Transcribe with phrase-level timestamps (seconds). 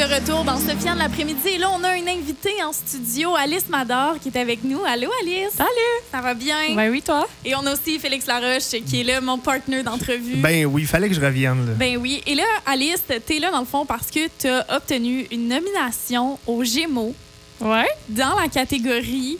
[0.00, 1.46] de retour dans Sofiane l'après-midi.
[1.46, 4.80] Et là, on a une invitée en studio, Alice Mador, qui est avec nous.
[4.86, 5.50] Allô, Alice?
[5.54, 5.70] Salut!
[6.10, 6.74] Ça va bien?
[6.74, 7.28] Ben oui, toi?
[7.44, 10.36] Et on a aussi Félix Laroche, qui est là, mon partenaire d'entrevue.
[10.36, 11.66] Ben oui, il fallait que je revienne.
[11.66, 11.72] Là.
[11.74, 12.22] Ben oui.
[12.26, 16.64] Et là, Alice, t'es là, dans le fond, parce que t'as obtenu une nomination aux
[16.64, 17.14] Gémeaux
[17.60, 17.88] Ouais.
[18.08, 19.36] dans la catégorie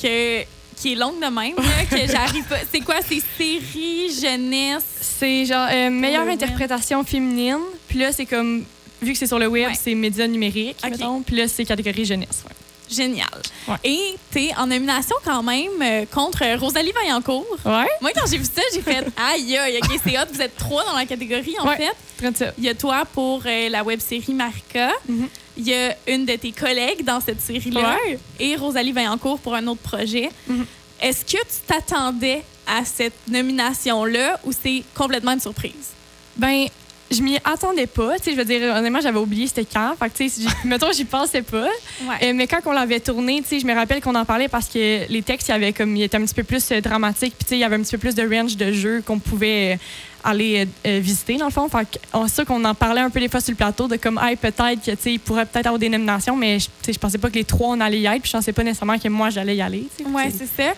[0.00, 0.42] que,
[0.76, 2.58] qui est longue de même, là, que j'arrive pas...
[2.72, 2.96] C'est quoi?
[3.08, 4.84] C'est série, jeunesse...
[5.18, 7.58] C'est genre euh, meilleure interprétation féminine.
[7.88, 8.64] Puis là, c'est comme,
[9.06, 9.74] vu que c'est sur le web, Ouais.
[9.80, 10.90] c'est médias numériques, Ok.
[10.90, 11.22] mettons.
[11.22, 12.42] Puis là, c'est catégorie jeunesse.
[12.46, 12.54] ouais.
[12.88, 13.26] Génial.
[13.66, 13.74] Ouais.
[13.82, 17.44] Et t'es en nomination quand même euh, contre Rosalie Vaillancourt.
[17.64, 17.84] Ouais?
[18.00, 20.26] Moi, quand j'ai vu ça, j'ai fait aïe, aïe, ok, c'est hot.
[20.32, 21.76] Vous êtes trois dans la catégorie, en Ouais.
[21.78, 21.92] fait.
[22.16, 22.52] Très ça.
[22.56, 24.92] Il y a toi pour euh, la web série Marika.
[25.08, 25.28] Mhm.
[25.56, 27.96] Il y a une de tes collègues dans cette série-là.
[28.06, 28.18] Ouais.
[28.38, 30.30] Et Rosalie Vaillancourt pour un autre projet.
[30.46, 30.64] Mhm.
[31.00, 35.88] Est-ce que tu t'attendais à cette nomination-là ou c'est complètement une surprise?
[36.36, 36.66] Ben,
[37.10, 38.16] je m'y attendais pas.
[38.24, 39.94] Je veux dire, honnêtement, j'avais oublié c'était quand.
[39.98, 41.68] Fait que, tu sais, j'y- mettons, j'y pensais pas.
[42.02, 42.16] Ouais.
[42.24, 44.66] Euh, mais quand on l'avait tourné, tu sais, je me rappelle qu'on en parlait parce
[44.68, 47.34] que les textes, il y avait comme, il était un petit peu plus euh, dramatique,
[47.38, 49.18] puis tu sais, il y avait un petit peu plus de range de jeu qu'on
[49.18, 49.76] pouvait euh,
[50.24, 51.68] aller euh, visiter dans le fond.
[51.68, 54.20] Fait que, sûr qu'on en parlait un peu des fois sur le plateau de comme,
[54.22, 56.92] hey, peut-être que tu sais, il pourrait peut-être avoir des nominations, mais je, tu sais,
[56.92, 58.98] je pensais pas que les trois on allait y être, puis je pensais pas nécessairement
[58.98, 59.86] que moi j'allais y aller.
[60.04, 60.72] Oui, c'est ça.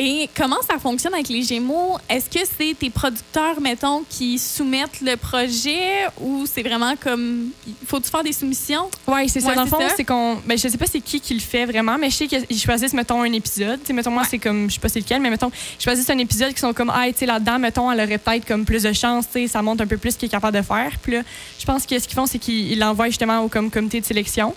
[0.00, 1.98] Et comment ça fonctionne avec les Gémeaux?
[2.08, 7.48] Est-ce que c'est tes producteurs, mettons, qui soumettent le projet ou c'est vraiment comme.
[7.84, 8.88] Faut-tu faire des soumissions?
[9.08, 9.48] Ouais, c'est ça.
[9.48, 10.36] Ouais, Dans le fond, c'est qu'on.
[10.46, 12.92] Ben, je sais pas c'est qui qui le fait vraiment, mais je sais qu'ils choisissent,
[12.94, 13.80] mettons, un épisode.
[13.92, 14.28] Mettons, moi, Ouais.
[14.30, 14.68] c'est comme.
[14.70, 17.06] Je sais pas c'est lequel, mais mettons, ils choisissent un épisode qui sont comme, ah,
[17.08, 19.82] tu sais, là-dedans, mettons, elle aurait peut-être comme plus de chance, tu sais, ça montre
[19.82, 20.92] un peu plus ce qu'il est capable de faire.
[21.02, 21.22] Puis là,
[21.58, 24.06] je pense que ce qu'ils font, c'est qu'ils ils l'envoient justement au comme, comité de
[24.06, 24.54] sélection.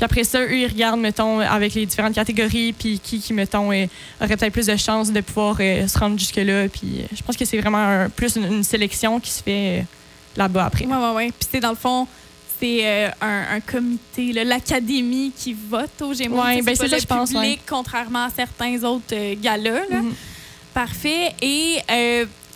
[0.00, 3.70] Puis après ça, eux, ils regardent, mettons, avec les différentes catégories, puis qui, qui mettons,
[3.70, 3.84] euh,
[4.18, 6.68] aurait peut-être plus de chances de pouvoir euh, se rendre jusque-là.
[6.70, 9.80] Puis euh, je pense que c'est vraiment un- plus une, une sélection qui se fait
[9.80, 9.82] euh,
[10.38, 10.86] là-bas après.
[10.86, 11.32] Oui, oui, oui.
[11.38, 12.06] Puis c'est dans le fond,
[12.58, 16.42] c'est un, un comité, l'académie qui vote aux Gémeaux.
[16.42, 19.82] Ben, pas c'est ça, je pense, public, contrairement à certains autres galas.
[19.90, 20.00] là.
[20.00, 20.14] Mhm.
[20.72, 21.34] Parfait.
[21.42, 21.76] Et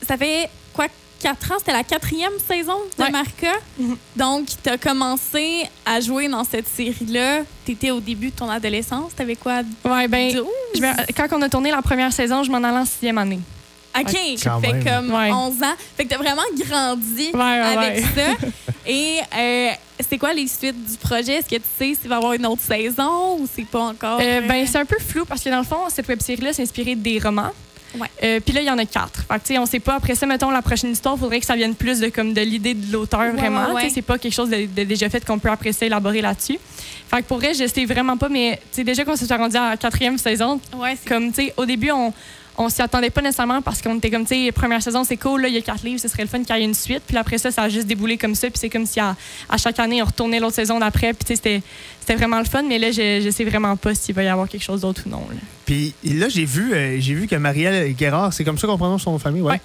[0.06, 0.86] ça fait quoi,
[1.24, 1.56] quatre ans?
[1.58, 3.10] C'était la quatrième saison de Ouais.
[3.10, 3.52] Marca.
[3.78, 3.96] Mhm.
[4.16, 7.40] Donc, tu as commencé à jouer dans cette série-là.
[7.64, 9.12] Tu étais au début de ton adolescence.
[9.16, 9.62] Tu avais quoi?
[9.84, 10.46] Ouais, ben, 12?
[10.74, 13.40] Je me- quand on a tourné la première saison, je m'en allais en sixième année.
[13.98, 15.30] OK, Quand fait comme Ouais.
[15.32, 15.74] 11 ans.
[15.96, 18.10] Fait que tu as vraiment grandi Ouais, ouais, avec ouais.
[18.16, 18.46] ça.
[18.86, 19.70] Et euh,
[20.08, 21.34] c'est quoi les suites du projet?
[21.36, 24.18] Est-ce que tu sais s'il va y avoir une autre saison ou c'est pas encore?
[24.20, 26.62] Euh, ben, c'est un peu flou parce que dans le fond, cette web série-là, c'est
[26.62, 27.52] inspiré des romans.
[27.99, 28.09] Ouais.
[28.22, 29.25] Euh, Puis là, il y en a quatre.
[29.27, 29.94] Fait que, on sait pas.
[29.97, 32.41] Après ça, mettons, la prochaine histoire, il faudrait que ça vienne plus de, comme, de
[32.41, 33.72] l'idée de l'auteur, Ouais, vraiment.
[33.72, 36.59] ouais, C'est pas quelque chose de, de déjà fait qu'on peut après ça élaborer là-dessus.
[37.09, 39.56] Fait que pour vrai, je sais vraiment pas, mais tu sais, déjà qu'on s'est rendu
[39.56, 40.60] à la quatrième saison,
[41.06, 42.12] comme, au début, on,
[42.56, 45.42] on s'y attendait pas nécessairement parce qu'on était comme, tu sais, première saison, c'est cool,
[45.42, 47.03] là, il y a quatre livres, ce serait le fun qu'il y ait une suite.
[47.06, 48.48] Puis après ça, ça a juste déboulé comme ça.
[48.48, 49.16] Puis c'est comme si à,
[49.48, 51.12] à chaque année, on retournait l'autre saison d'après.
[51.14, 51.62] Puis tu sais,
[52.00, 52.62] c'était, vraiment le fun.
[52.62, 55.09] Mais là, je, je sais vraiment pas s'il va y avoir quelque chose d'autre ou
[55.09, 55.26] non.
[55.31, 55.37] là.
[55.66, 59.03] Puis là, j'ai vu, euh, j'ai vu que Marielle Guérard, c'est comme ça qu'on prononce
[59.03, 59.53] son famille, ouais.
[59.53, 59.60] Ouais.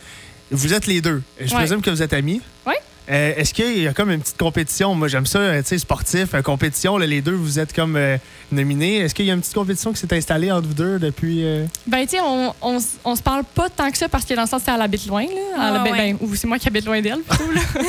[0.51, 1.21] Vous êtes les deux.
[1.39, 1.59] Je Ouais.
[1.59, 2.41] présume que vous êtes amis.
[2.65, 2.73] Ouais.
[3.09, 4.93] Euh, Est-ce qu'il y a comme une petite compétition?
[4.93, 6.97] Moi, j'aime ça, euh, tu sais, sportif, euh, compétition.
[6.97, 8.17] là, les deux, vous êtes comme euh,
[8.51, 8.97] nominés.
[8.97, 11.43] Est-ce qu'il y a une petite compétition qui s'est installée entre vous deux depuis.
[11.43, 14.43] euh, Ben, tu sais, on, on, se parle pas tant que ça parce que dans
[14.43, 15.29] le sens, c'est elle habite loin, là.
[15.31, 15.91] Elle Ah, ouais.
[15.91, 17.61] ben, ou c'est moi qui habite loin d'elle, plutôt, là.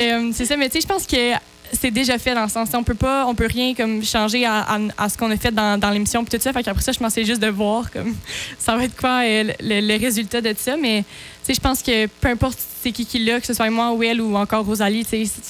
[0.00, 1.32] Euh, c'est ça, mais tu sais, je pense que
[1.72, 4.60] c'est déjà fait dans le sens, on peut pas, on peut rien comme changer à,
[4.60, 6.52] à- à ce qu'on a fait dans, dans l'émission puis tout ça.
[6.52, 8.14] Fait qu'après ça, je pensais juste de voir comme
[8.58, 10.76] ça va être quoi euh, le, le résultat de ça.
[10.76, 11.04] Mais
[11.48, 14.20] je pense que peu importe c'est qui qui l'a, que ce soit moi ou elle
[14.20, 15.04] ou encore Rosalie,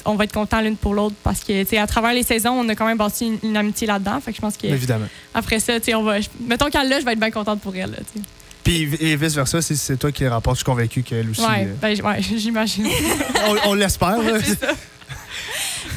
[0.04, 2.75] on va être contents l'une pour l'autre parce que à travers les saisons, on a
[2.75, 4.19] quand même bâti une, une amitié là-dedans.
[4.20, 5.06] Fait que je pense que Évidemment.
[5.34, 6.16] après ça, on va,
[6.47, 7.91] mettons qu'elle l'a, je vais être bien contente pour elle.
[7.92, 7.98] Là.
[8.64, 11.41] Puis et vice-versa, si c'est toi qui les rapporte, je suis convaincu qu'elle aussi.
[11.41, 12.87] Ouais, euh, ben, ouais, j'imagine.
[13.48, 14.19] on on l'espère.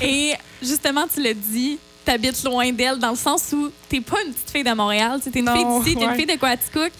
[0.03, 4.33] Et justement, tu l'as dit, t'habites loin d'elle dans le sens où t'es pas une
[4.33, 6.91] petite fille de Montréal, t'es une Non, fille d'ici, t'es une fille de Quaticook.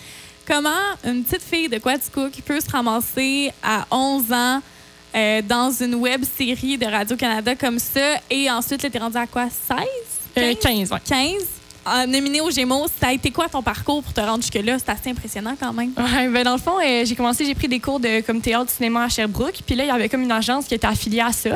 [0.47, 0.69] Comment
[1.06, 4.62] une petite fille de Quaticook peut se ramasser à 11 ans
[5.16, 9.46] euh, dans une web série de Radio-Canada comme ça et ensuite, t'es rendu à quoi?
[9.50, 9.78] 16?
[10.38, 10.97] Euh, 15, ouais.
[11.05, 11.34] 15?
[11.85, 14.78] Ah, nominé aux Gémeaux, ça a été quoi ton parcours pour te rendre jusque-là?
[14.79, 15.91] C'est assez impressionnant quand même.
[15.97, 18.72] Ouais, ben dans le fond, euh, j'ai commencé, j'ai pris des cours de comme théâtre,
[18.72, 19.59] cinéma à Sherbrooke.
[19.66, 21.52] Puis là, il y avait comme une agence qui était affiliée à ça.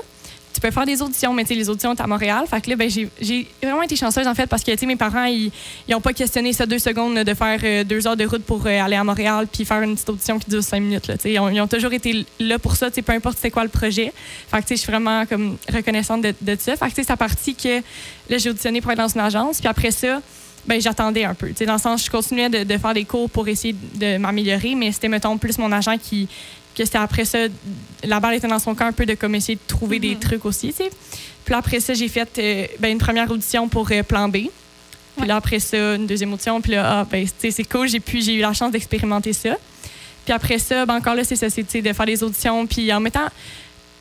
[0.58, 2.46] Tu peux faire des auditions, mais les auditions étaient à Montréal.
[2.50, 5.52] Fait là, ben, j'ai vraiment été chanceuse, en fait, parce que, mes parents, ils
[5.88, 8.82] n'ont pas questionné ça deux secondes de faire euh, deux heures de route pour euh,
[8.82, 11.12] aller à Montréal puis faire une petite audition qui dure cinq minutes.
[11.26, 14.12] Ils, ont, toujours été là pour ça, peu importe c'est quoi le projet.
[14.50, 15.26] Fait je suis vraiment
[15.72, 16.76] reconnaissante de, de ça.
[16.76, 17.78] Fait c'est à partir que
[18.28, 19.60] là, j'ai auditionné pour être dans une agence.
[19.60, 20.24] Puis après ça,
[20.66, 21.52] ben, j'attendais un peu.
[21.68, 24.92] Dans le sens, je continuais de, de faire des cours pour essayer de m'améliorer, mais
[24.92, 26.28] c'était, mettons, plus mon agent qui,
[26.78, 27.40] que c'était après ça,
[28.04, 30.20] la balle était dans son camp un peu de comme essayer de trouver des Mhm.
[30.20, 30.90] trucs aussi, tu sais.
[31.44, 34.34] Puis là, après ça, j'ai fait euh, ben, une première audition pour euh, Plan B.
[34.34, 34.50] Puis
[35.22, 35.26] Ouais.
[35.28, 36.62] là, après ça, une deuxième audition.
[36.62, 39.56] Puis là, ah, ben, c'est cool, j'ai pu, j'ai eu la chance d'expérimenter ça.
[40.26, 42.68] Puis après ça, ben, encore là, c'est ça, c'est de faire des auditions.
[42.68, 43.28] Puis en mettant,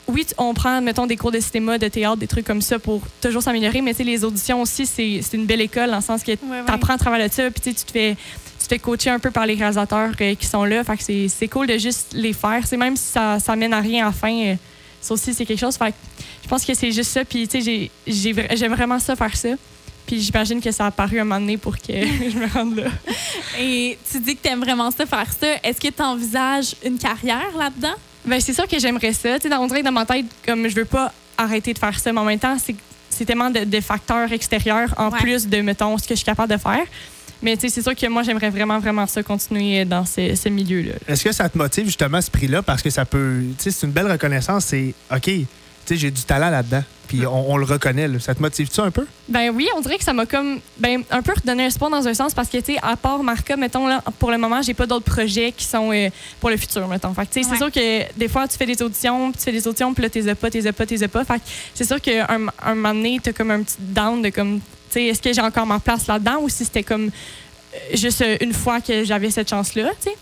[0.08, 3.02] oui, on prend, mettons, des cours de cinéma, de théâtre, des trucs comme ça pour
[3.20, 6.38] toujours s'améliorer, mais les auditions aussi, c'est une belle école dans le sens que Ouais,
[6.50, 6.62] ouais.
[6.66, 8.16] tu apprends à travers de ça, puis tu te fais
[8.58, 10.82] tu te fais coacher un peu par les réalisateurs euh, qui sont là.
[10.82, 12.66] Fait que c'est- cool de juste les faire.
[12.66, 14.54] C'est même si ça, ça mène à rien à la fin, euh,
[15.00, 15.76] ça aussi, c'est quelque chose.
[15.76, 15.96] Fait que
[16.42, 17.24] je pense que c'est juste ça.
[17.24, 19.50] Puis, tu sais, j'aime vraiment ça, faire ça.
[20.04, 22.88] Puis j'imagine que ça a paru un moment donné pour que je me rende là.
[23.60, 25.46] Et tu dis que tu aimes vraiment ça, faire ça.
[25.62, 27.94] Est-ce que tu envisages une carrière là-dedans?
[28.26, 29.36] Ben, c'est sûr que j'aimerais ça.
[29.38, 31.78] Tu sais, dans, on dirait que dans ma tête, comme je veux pas arrêter de
[31.78, 32.74] faire ça, mais en même temps, c'est
[33.08, 35.18] c'est tellement de, de facteurs extérieurs en Ouais.
[35.20, 36.82] plus de, mettons, ce que je suis capable de faire.
[37.40, 40.48] Mais tu sais, c'est sûr que moi, j'aimerais vraiment, vraiment ça continuer dans ce, ce
[40.50, 40.92] milieu-là.
[41.08, 42.62] Est-ce que ça te motive justement ce prix-là?
[42.62, 43.42] Parce que ça peut.
[43.58, 44.66] Tu sais, c'est une belle reconnaissance.
[44.66, 45.46] C'est OK, tu
[45.86, 46.82] sais, j'ai du talent là-dedans.
[47.08, 48.08] Puis on, on le reconnaît.
[48.08, 48.18] là.
[48.20, 49.06] Ça te motive-tu un peu?
[49.28, 52.06] Ben oui, on dirait que ça m'a comme ben un peu redonné un espoir dans
[52.06, 54.74] un sens parce que tu sais à part Marca mettons là pour le moment, j'ai
[54.74, 56.08] pas d'autres projets qui sont euh,
[56.40, 57.12] pour le futur mettons.
[57.14, 57.56] Fait que, tu sais Ouais.
[57.58, 60.02] c'est sûr que des fois tu fais des auditions, puis tu fais des auditions, puis
[60.02, 61.24] là t'es pas, t'es pas, t'es pas.
[61.24, 61.44] Fait que
[61.74, 62.26] c'est sûr qu'un
[62.62, 65.40] un moment donné, t'as comme un petit down de comme tu sais est-ce que j'ai
[65.42, 69.30] encore ma place là-dedans ou si c'était comme euh, juste euh, une fois que j'avais
[69.30, 70.16] cette chance-là, tu sais?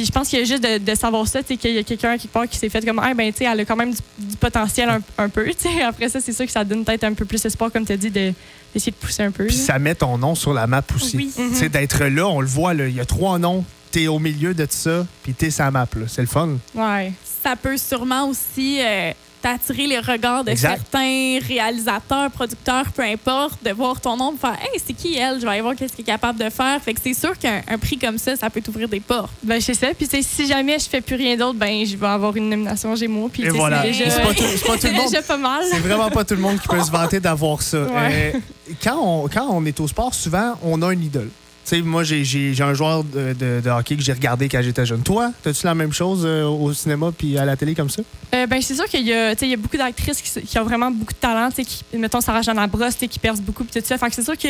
[0.00, 1.78] Puis je pense qu'il y a juste de, de savoir ça, tu sais, qu'il y
[1.78, 3.76] a quelqu'un quelque part qui s'est fait comme, ah, ben, tu sais, elle a quand
[3.76, 5.82] même du, du potentiel un, un peu, tu sais.
[5.82, 7.98] Après ça, c'est sûr que ça donne peut-être un peu plus espoir, comme tu as
[7.98, 8.32] dit, de-
[8.72, 9.44] d'essayer de pousser un peu.
[9.46, 9.62] Puis là.
[9.62, 11.16] ça met ton nom sur la map aussi.
[11.18, 11.32] Oui.
[11.36, 13.62] Tu sais, d'être là, on le voit, il y a trois noms.
[13.90, 15.86] T'es au milieu de tout ça, puis t'es sa map.
[15.96, 16.06] là.
[16.08, 16.50] C'est le fun.
[16.74, 17.12] Ouais.
[17.44, 20.76] Ça peut sûrement aussi euh, t'attirer les regards de Exact.
[20.90, 25.36] certains réalisateurs, producteurs, peu importe, de voir ton nom, de faire Hey, c'est qui elle?
[25.40, 26.80] Je vais aller voir qu'est-ce qu'elle est capable de faire.
[26.82, 29.30] Fait que c'est sûr qu'un un prix comme ça, ça peut t'ouvrir des portes.
[29.42, 29.88] Ben, c'est ça.
[29.96, 33.28] Puis, si jamais je fais plus rien d'autre, ben, je vais avoir une nomination Gémeaux.
[33.28, 33.82] Puis, voilà.
[33.82, 35.06] c'est déjà, pas tout- c'est pas tout le c'est monde.
[35.10, 35.64] déjà pas mal.
[35.70, 37.82] C'est vraiment pas tout le monde qui peut se vanter d'avoir ça.
[37.82, 38.32] Ouais.
[38.34, 38.38] Euh,
[38.82, 41.30] quand, on, quand on est au sport, souvent, on a un idole.
[41.62, 44.48] Tu sais, moi, j'ai- j'ai j'ai un joueur de, de- de hockey que j'ai regardé
[44.48, 45.02] quand j'étais jeune.
[45.02, 48.02] Toi, as-tu la même chose euh, au cinéma puis à la télé comme ça?
[48.34, 50.58] Euh, ben, c'est sûr qu'il y a, tu sais, il y a beaucoup d'actrices qui,
[50.58, 53.42] ont vraiment beaucoup de talent, tu sais, qui, mettons, Sarah Jeanne Labrosse, tu qui percent
[53.42, 53.98] beaucoup, puis tout ça.
[53.98, 54.48] Fait que c'est sûr que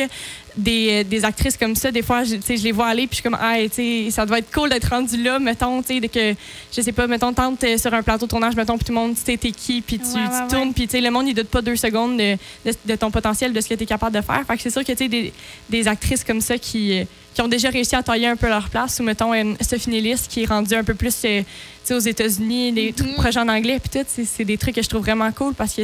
[0.57, 3.09] des, des actrices comme ça, des fois, je, tu sais, je les vois aller, puis
[3.11, 5.99] je suis comme, ah, tu sais, ça doit être cool d'être rendu là, mettons, tu
[5.99, 6.33] sais, que,
[6.75, 9.15] je sais pas, mettons, tente sur un plateau de tournage, mettons, puis tout le monde,
[9.15, 10.47] tu sais, t'es qui, puis tu, Ouais, ouais, tu ouais.
[10.47, 12.35] tournes, puis tu sais, le monde, il doute pas deux secondes de,
[12.65, 14.43] de, de ton potentiel, de ce que t'es capable de faire.
[14.47, 15.33] Fait que c'est sûr que, tu sais, des,
[15.69, 17.03] des actrices comme ça qui, euh,
[17.33, 19.31] qui ont déjà réussi à tailler un peu leur place, ou mettons,
[19.61, 21.43] Sophie Nélis, qui est rendue un peu plus, euh,
[21.91, 23.15] aux États-Unis, des trucs- Mhm.
[23.15, 25.73] projets en anglais, puis tout, c'est- c'est des trucs que je trouve vraiment cool parce
[25.73, 25.81] que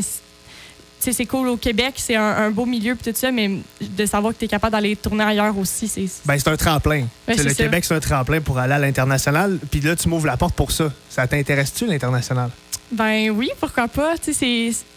[1.00, 3.50] c'est- cool au Québec, c'est un, un beau milieu, puis tout ça, mais
[3.82, 6.06] de savoir que tu es capable d'aller tourner ailleurs aussi, c'est.
[6.26, 7.06] Ben, c'est un tremplin.
[7.28, 7.54] Ouais, le ça.
[7.56, 9.58] Québec, c'est un tremplin pour aller à l'international.
[9.72, 10.92] Puis là, tu m'ouvres la porte pour ça.
[11.10, 12.50] Ça t'intéresse-tu, l'international?
[12.92, 14.16] Ben oui, pourquoi pas?
[14.22, 14.34] C'est-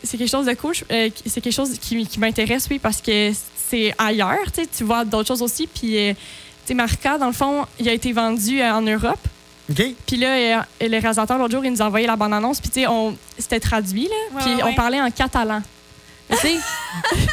[0.05, 0.75] c'est quelque chose de cool.
[0.93, 3.33] euh, c'est quelque chose qui, qui m'intéresse, oui, parce que
[3.71, 4.51] c'est ailleurs.
[4.77, 5.67] Tu vois d'autres choses aussi.
[5.67, 6.19] Puis, euh, tu
[6.67, 9.21] sais, Marca, dans le fond, il a été vendu euh, en Europe.
[9.71, 9.83] OK?
[10.07, 12.61] Puis là, euh, le réalisateur, l'autre jour, il nous a envoyé la bande-annonce.
[12.61, 14.37] Puis, tu sais, on- c'était traduit, là.
[14.37, 15.63] Ouais, puis, ouais, on parlait en catalan.
[16.31, 16.57] Tu sais,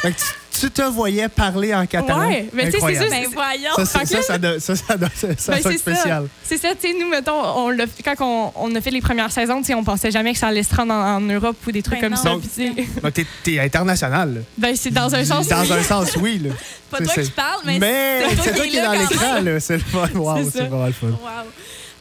[0.60, 2.28] tu, te voyais parler en catalan?
[2.28, 3.08] Ouais, mais tu sais, c'est Incroyable.
[3.10, 3.74] ça, Ben voyons.
[3.76, 6.28] Ça, ça, ça, doit- ça, ça, doit- ça, ça Ben, c'est spécial.
[6.42, 9.30] C'est ça, tu sais, nous, mettons, on l'a- quand on, on a fait les premières
[9.32, 11.72] saisons, tu sais, on pensait jamais que ça allait se rendre en, en Europe ou
[11.72, 12.22] des trucs Ben comme non.
[12.22, 12.30] ça.
[12.30, 14.34] Donc- tu t'es, t'es international.
[14.34, 14.40] là.
[14.56, 15.48] ben, c'est dans un sens.
[15.48, 15.72] Dans oui.
[15.72, 16.38] un sens, oui.
[16.44, 16.50] Là.
[16.90, 19.60] Pas C'est- toi qui parle, mais, Mais c'est toi qui est dans l'écran, là.
[19.60, 20.08] C'est le fun.
[20.14, 21.06] Wow, C'est vraiment le fun.
[21.08, 21.16] Wow.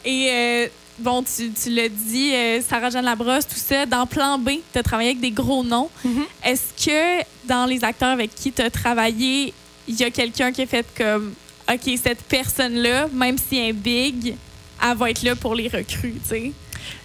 [0.06, 0.68] Et euh,
[1.00, 3.86] bon, tu, tu l'as dit, euh, Sarah-Jeanne Labrosse, tout ça.
[3.86, 5.90] Dans Plan B, tu as travaillé avec des gros noms.
[6.04, 6.24] Mhm.
[6.44, 9.54] Est-ce que dans les acteurs avec qui tu as travaillé,
[9.88, 11.34] il y a quelqu'un qui a fait comme
[11.72, 14.36] OK, cette personne-là, même si elle est big,
[14.84, 16.52] elle va être là pour les recrues, tu sais?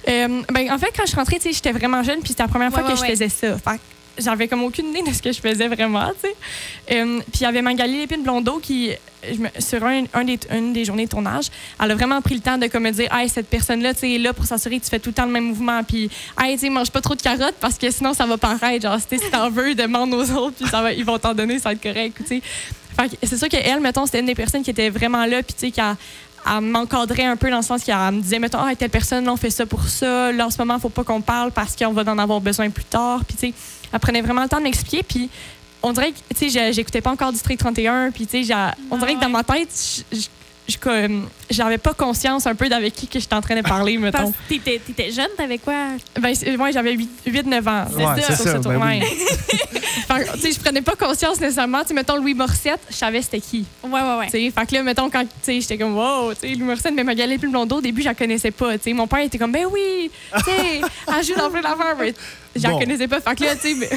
[0.08, 2.42] Euh, ben, en fait, quand je suis rentrée, tu sais, j'étais vraiment jeune, puis c'était
[2.42, 3.58] la première fois que ouais, je faisais ça.
[3.58, 3.80] Fait
[4.18, 6.34] j'avais comme aucune idée de ce que je faisais vraiment, tu sais.
[6.96, 8.90] Euh, puis il y avait Magali Lépine Blondeau qui,
[9.58, 11.46] sur un, des, une des journées de tournage,
[11.82, 14.18] elle a vraiment pris le temps de comme me dire, hey, cette personne-là, tu sais,
[14.18, 16.60] là pour s'assurer que tu fais tout le temps le même mouvement, puis, hey, tu
[16.62, 18.82] sais, mange pas trop de carottes parce que sinon ça va paraître.
[18.82, 21.70] Genre, si t'en veux, demande aux autres, puis ça va, ils vont t'en donner, ça
[21.70, 22.42] va être correct, tu sais.
[23.22, 25.70] C'est sûr qu'elle, mettons, c'était une des personnes qui était vraiment là, puis tu sais,
[25.70, 25.96] qui a-
[26.44, 29.36] elle m'encadrait un peu dans le sens qu'elle me disait, mettons, ah, telle personne, on
[29.36, 30.32] fait ça pour ça.
[30.32, 32.84] Là, en ce moment, faut pas qu'on parle parce qu'on va en avoir besoin plus
[32.84, 33.20] tard.
[33.24, 33.54] Puis, tu sais,
[33.92, 35.02] elle prenait vraiment le temps de m'expliquer.
[35.02, 35.28] Puis,
[35.82, 38.10] on dirait que, tu sais, j'écoutais pas encore District 31.
[38.12, 38.54] Puis, tu sais,
[38.90, 39.68] on dirait que dans ma tête,
[40.12, 40.26] je- je-
[41.50, 44.32] j'avais pas conscience un peu d'avec qui que j'étais en train de parler, mettons.
[44.48, 45.74] t'étais, t'étais jeune, t'avais quoi?
[46.18, 47.84] Ben, ouais, j'avais 8-9 ans.
[47.90, 48.26] C'est Ouais, ça.
[48.28, 48.62] c'est sur ça.
[48.62, 49.00] ce ben oui.
[50.34, 51.82] tu sais, je prenais pas conscience nécessairement.
[51.82, 53.64] Tu sais, mettons, Louis Morissette, je savais c'était qui.
[53.82, 54.26] Ouais, ouais, ouais.
[54.26, 56.66] Tu sais, fait que là, mettons, quand, tu sais, j'étais comme, wow, tu sais, Louis
[56.66, 58.92] Morissette, mais Magali plus Blondeau, au début, je la connaissais pas, tu sais.
[58.92, 62.14] Mon père était comme, ben oui, tu sais, elle joue dans plein d'affaires, mais
[62.56, 62.78] je la Bon.
[62.78, 63.20] connaissais pas.
[63.20, 63.90] Fait que là, tu sais,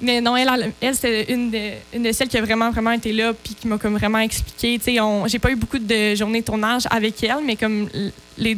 [0.00, 1.58] mais, non, elle, elle, elle, c'est une de,
[1.94, 4.78] une de celles qui a vraiment, vraiment été là, puis qui m'a comme vraiment expliqué,
[4.78, 7.88] tu sais, on- j'ai pas eu beaucoup de journées de tournage avec elle, mais comme
[8.36, 8.56] les,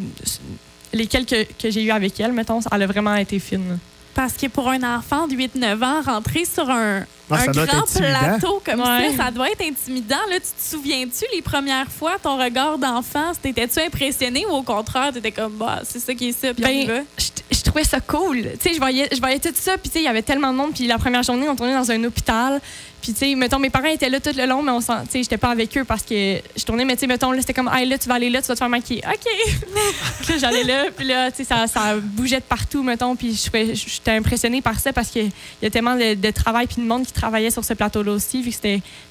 [0.92, 3.78] les quelques que j'ai eu avec elle, mettons, elle a vraiment été fine.
[4.12, 8.60] Parce que pour un enfant de 8-9 ans, rentrer sur un, Ah, un grand plateau
[8.66, 9.12] comme Ouais.
[9.16, 10.16] ça, ça doit être intimidant.
[10.28, 15.12] Là, tu te souviens-tu les premières fois, ton regard d'enfant, t'étais-tu impressionné ou au contraire,
[15.12, 16.94] t'étais comme, bah, c'est ça qui est ça, puis on y va?
[16.94, 17.29] Ben, je
[17.70, 18.42] trouvais ça cool.
[18.42, 20.52] Tu sais, je voyais, je voyais tout ça, puis tu sais, il y avait tellement
[20.52, 20.72] de monde.
[20.74, 22.60] Puis la première journée, on tournait dans un hôpital.
[23.00, 25.12] Puis tu sais, mettons, mes parents étaient là tout le long, mais on s'en- tu
[25.12, 27.54] sais, j'étais pas avec eux parce que je tournais, mais tu sais, mettons, là, c'était
[27.54, 29.02] comme, hey, là, tu vas aller là, tu vas te faire maquiller.
[29.06, 30.38] OK.
[30.38, 33.34] J'allais là, puis là, tu sais, ça, ça bougeait de partout, mettons, puis
[33.72, 35.30] j'étais impressionnée par ça parce qu'il
[35.62, 38.50] y a tellement de, travail puis de monde qui travaillait sur ce plateau-là aussi, vu
[38.50, 38.56] que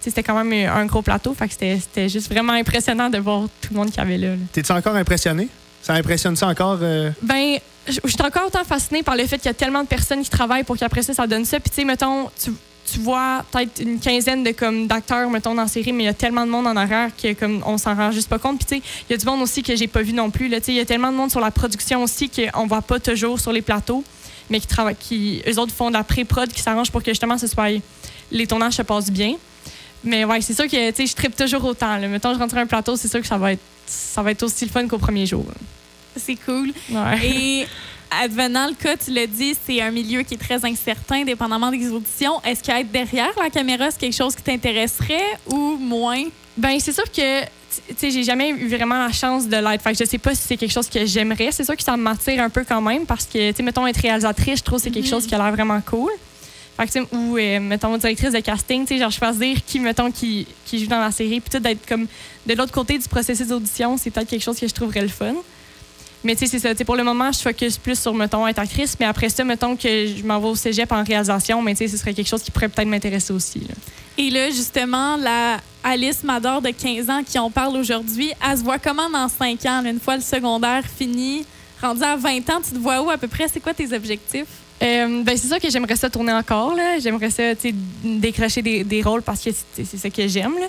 [0.01, 1.33] c'était, quand même un gros plateau.
[1.33, 4.29] Fait que c'était, juste vraiment impressionnant de voir tout le monde qu'il y avait là.
[4.31, 4.35] là.
[4.51, 5.47] T'es-tu encore impressionné?
[5.81, 6.77] Ça impressionne ça encore?
[6.81, 7.57] euh, Ben,
[7.87, 10.29] je suis encore autant fascinée par le fait qu'il y a tellement de personnes qui
[10.29, 11.59] travaillent pour qu'après ça, ça donne ça.
[11.59, 12.51] Puis, tu sais, mettons, tu,
[12.91, 16.09] tu vois peut-être une quinzaine de comme d'acteurs, mettons, dans la série, mais il y
[16.09, 18.57] a tellement de monde en arrière que comme on s'en rend juste pas compte.
[18.59, 20.49] Puis, tu sais, il y a du monde aussi que j'ai pas vu non plus.
[20.49, 22.99] Tu sais, il y a tellement de monde sur la production aussi qu'on voit pas
[22.99, 24.03] toujours sur les plateaux,
[24.49, 27.37] mais qui travaillent, qui, eux autres font de la pré-prod, qui s'arrangent pour que justement,
[27.37, 27.69] ce soit,
[28.31, 29.35] les tournages se passent bien.
[30.03, 31.97] Mais ouais, c'est sûr que, tu sais, je tripe toujours autant.
[31.97, 32.07] Là.
[32.07, 34.43] Mettons, je rentre sur un plateau, c'est sûr que ça va être, ça va être
[34.43, 35.45] aussi le fun qu'au premier jour.
[36.15, 36.71] C'est cool.
[36.89, 37.25] Ouais.
[37.25, 37.67] Et
[38.23, 41.89] advenant le cas, tu l'as dit, c'est un milieu qui est très incertain, dépendamment des
[41.91, 42.41] auditions.
[42.43, 46.23] Est-ce qu'être derrière la caméra, c'est quelque chose qui t'intéresserait ou moins?
[46.57, 47.47] Ben c'est sûr que tu
[47.95, 49.81] sais j'ai jamais eu vraiment la chance de l'être.
[49.81, 51.49] Fait que je sais pas si c'est quelque chose que j'aimerais.
[51.51, 54.01] C'est sûr que ça m'attire un peu quand même parce que tu sais mettons être
[54.01, 55.09] réalisatrice, je trouve que c'est quelque Mhm.
[55.11, 56.11] chose qui a l'air vraiment cool.
[57.11, 60.99] Ou euh, mettons directrice de casting, tu sais genre choisir qui mettons qui, joue dans
[60.99, 62.07] la série puis tout d'être comme
[62.45, 65.35] de l'autre côté du processus d'audition, c'est peut-être quelque chose que je trouverais le fun.
[66.23, 66.85] Mais tu sais, c'est ça.
[66.85, 68.97] Pour le moment, je focus plus sur, mettons, être actrice.
[68.99, 71.61] Mais après ça, mettons que je m'en vais au cégep en réalisation.
[71.61, 73.61] Mais tu sais, ce serait quelque chose qui pourrait peut-être m'intéresser aussi.
[74.17, 78.63] Et là, justement, la Alice Mador de 15 ans qui on parle aujourd'hui, elle se
[78.63, 81.45] voit comment dans 5 ans, une fois le secondaire fini?
[81.81, 83.47] Rendue à 20 ans, tu te vois où à peu près?
[83.47, 84.47] C'est quoi tes objectifs?
[84.81, 86.73] Euh, ben, c'est sûr que j'aimerais ça tourner encore.
[86.75, 86.99] là.
[86.99, 90.53] J'aimerais ça tu sais, décrocher des, des rôles parce que c'est c'est ça que j'aime.
[90.59, 90.67] là.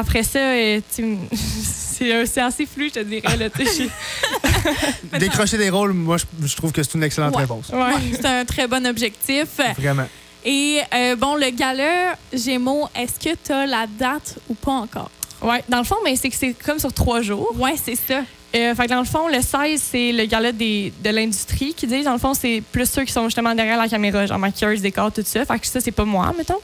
[0.00, 3.36] Après ça, euh, c'est c'est assez flou, je te dirais.
[3.36, 3.48] Là,
[5.18, 7.42] Décrocher des rôles, moi, je, je trouve que c'est une excellente Ouais.
[7.42, 7.68] réponse.
[7.70, 7.94] ouais.
[8.12, 9.46] C'est un très bon objectif.
[9.78, 10.08] Vraiment.
[10.44, 15.10] Et euh, bon, le gala Gémeaux, est-ce que tu as la date ou pas encore?
[15.42, 17.52] Ouais, dans le fond, mais c'est que c'est comme sur trois jours.
[17.58, 18.22] Ouais, c'est ça.
[18.56, 21.86] Euh, fait que dans le fond, le 16, c'est le gala des, de l'industrie qui
[21.86, 24.80] dit, dans le fond, c'est plus ceux qui sont justement derrière la caméra, genre maquilleuse,
[24.80, 25.44] décor, tout ça.
[25.44, 26.60] Fait que ça, c'est pas moi, mettons.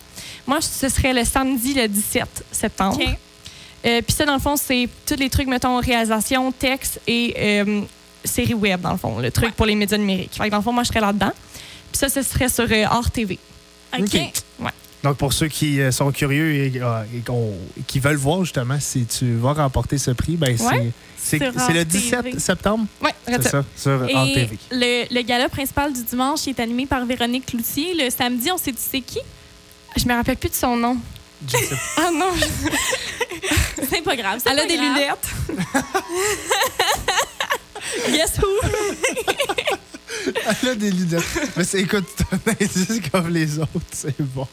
[0.46, 2.98] Moi, ce serait le samedi, le 17 septembre.
[3.00, 3.08] OK.
[3.84, 7.82] Euh, Puis ça, dans le fond, c'est tous les trucs, mettons, réalisation, texte et euh,
[8.24, 10.34] série web, dans le fond, le truc pour les médias numériques.
[10.34, 11.32] Fait que dans le fond, moi, je serais là-dedans.
[11.90, 13.38] Puis ça, ce serait sur euh, Art TV.
[13.98, 14.04] OK.
[14.04, 14.32] OK.
[15.02, 17.22] Donc, pour ceux qui euh, sont curieux et, euh, et
[17.86, 20.92] qui veulent voir justement si tu vas remporter ce prix, ben c'est- Ouais.
[21.18, 22.38] c'est Sur c'est le Art 17 TV.
[22.38, 23.50] septembre, Ouais, c'est ça.
[23.50, 24.58] ça, sur Et TV.
[24.70, 27.94] le, le gala principal du dimanche est animé par Véronique Cloutier.
[27.94, 29.18] Le samedi, on sait tu sais qui?
[29.96, 30.96] Je me rappelle plus de son nom.
[31.96, 32.30] Ah non,
[33.90, 34.38] C'est pas grave.
[34.42, 35.28] c'est elle a des lunettes.
[38.12, 38.46] Guess who?
[40.62, 41.22] Elle a des lunettes.
[41.56, 44.46] Mais c'est, écoute, c'est un indice comme les autres, c'est bon.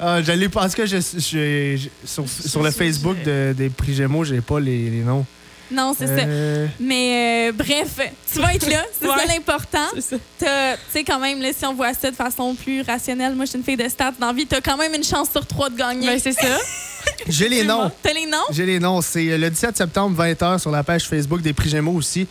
[0.00, 4.24] Ah, j'allais tout cas, je, je- je- sur, sur le Facebook de- des prix Gémeaux,
[4.24, 5.26] j'ai pas les, les noms.
[5.70, 6.12] Non, c'est ça.
[6.24, 7.98] Euh, Mais euh, bref,
[8.32, 9.26] tu vas être là, c'est ça Ouais.
[9.28, 9.84] l'important.
[9.96, 10.16] C'est ça.
[10.38, 13.44] T'as- Tu sais, quand même, là, si on voit ça de façon plus rationnelle, moi,
[13.44, 15.44] je suis une fille de stats dans la vie, t'as quand même une chance sur
[15.46, 16.06] trois de gagner.
[16.06, 16.58] Ben, c'est ça.
[17.28, 17.90] J'ai les noms.
[18.02, 18.36] T'as les noms?
[18.50, 19.02] J'ai les noms.
[19.02, 22.26] C'est le 17 septembre, 20h, sur la page Facebook des prix Gémeaux aussi, euh,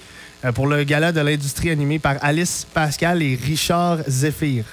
[0.54, 4.64] pour le gala de l'industrie animé par Alice Pascal et Richard Zephyr.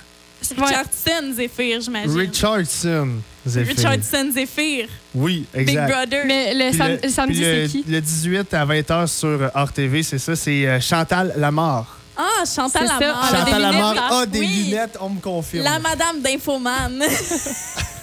[0.57, 2.19] Richardson Zephyr, j'imagine.
[2.19, 3.09] Richardson
[3.47, 3.75] Zephyr.
[3.77, 4.89] Richardson Zephyr.
[5.15, 5.91] Oui, Big exact.
[5.91, 6.23] Brother.
[6.27, 7.85] Mais le, sam- le- samedi, c'est qui?
[7.89, 11.99] Le 18 à 20h sur Art TV, c'est ça, c'est euh, Chantal Lamarre.
[12.17, 12.87] Ah, Chantal.
[12.87, 13.31] Lamarre.
[13.31, 14.65] Elle a des Chantal lunettes, Lamarre a des Oui.
[14.67, 15.65] lunettes, on me confirme.
[15.65, 17.03] La madame d'Infoman.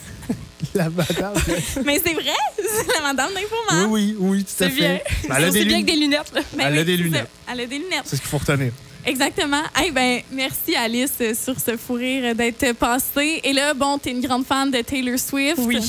[0.75, 1.33] La madame.
[1.85, 3.91] Mais c'est vrai, c'est la madame oui, d'Infoman.
[3.91, 4.75] oui, oui, tout à fait.
[4.75, 4.99] bien.
[5.27, 5.85] Ben, elle a des bien avec lunettes.
[5.85, 6.31] des lunettes.
[6.33, 6.41] là.
[6.53, 7.29] Ben Elle a oui, des lunettes.
[7.51, 8.01] Elle a des lunettes.
[8.05, 8.71] C'est ce qu'il faut retenir.
[9.05, 9.63] Exactement.
[9.85, 13.41] Eh ben, merci Alice euh, sur ce fou rire d'être passée.
[13.43, 15.57] Et là, bon, t'es une grande fan de Taylor Swift.
[15.59, 15.79] Oui.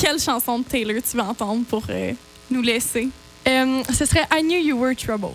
[0.00, 2.12] Quelle chanson de Taylor tu vas entendre pour euh,
[2.50, 3.08] nous laisser?
[3.48, 5.34] Euh, ce serait I Knew You Were Trouble.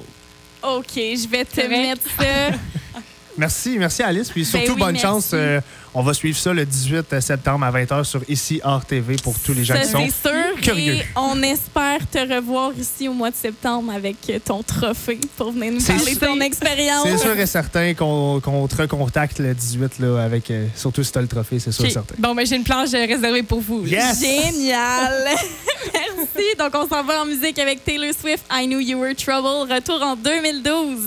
[0.63, 1.69] OK, je vais te Correct.
[1.69, 2.57] mettre ça.
[3.37, 4.29] Merci, merci Alice.
[4.29, 5.05] Puis surtout, Ben oui, bonne merci.
[5.07, 5.29] chance.
[5.33, 5.61] euh,
[5.93, 9.53] on va suivre ça le 18 septembre à 20h sur Ici Hors TV pour tous
[9.53, 10.29] les gens Ça, qui sont.
[10.29, 10.61] sûr.
[10.61, 10.93] curieux.
[10.95, 15.73] Et on espère te revoir ici au mois de septembre avec ton trophée pour venir
[15.73, 17.05] nous parler de ton expérience.
[17.05, 21.11] C'est sûr et certain qu'on qu'on te recontacte le 18, là, avec, euh, surtout si
[21.11, 22.15] tu as le trophée, c'est sûr et certain.
[22.19, 23.85] Bon, ben j'ai une planche réservée pour vous.
[23.85, 24.21] Yes!
[24.21, 25.25] Génial!
[25.93, 26.45] Merci.
[26.57, 29.71] Donc, on s'en va en musique avec Taylor Swift, I Knew You Were Trouble.
[29.73, 30.97] Retour en 2012.